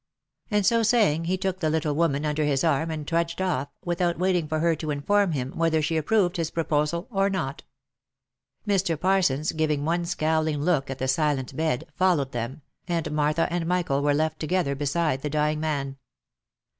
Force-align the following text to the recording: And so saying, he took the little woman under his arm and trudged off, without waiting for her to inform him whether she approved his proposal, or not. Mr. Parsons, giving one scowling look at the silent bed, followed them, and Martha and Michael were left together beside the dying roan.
And 0.49 0.65
so 0.65 0.81
saying, 0.81 1.25
he 1.25 1.37
took 1.37 1.59
the 1.59 1.69
little 1.69 1.93
woman 1.93 2.25
under 2.25 2.43
his 2.43 2.63
arm 2.63 2.89
and 2.89 3.07
trudged 3.07 3.39
off, 3.39 3.67
without 3.85 4.17
waiting 4.17 4.47
for 4.47 4.57
her 4.57 4.75
to 4.77 4.89
inform 4.89 5.33
him 5.33 5.51
whether 5.51 5.79
she 5.79 5.95
approved 5.95 6.37
his 6.37 6.49
proposal, 6.49 7.07
or 7.11 7.29
not. 7.29 7.61
Mr. 8.67 8.99
Parsons, 8.99 9.51
giving 9.51 9.85
one 9.85 10.05
scowling 10.05 10.59
look 10.59 10.89
at 10.89 10.97
the 10.97 11.07
silent 11.07 11.55
bed, 11.55 11.85
followed 11.93 12.31
them, 12.31 12.63
and 12.87 13.11
Martha 13.11 13.47
and 13.53 13.67
Michael 13.67 14.01
were 14.01 14.15
left 14.15 14.39
together 14.39 14.73
beside 14.73 15.21
the 15.21 15.29
dying 15.29 15.61
roan. 15.61 15.97